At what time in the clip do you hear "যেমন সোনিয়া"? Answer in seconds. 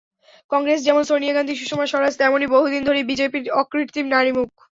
0.87-1.35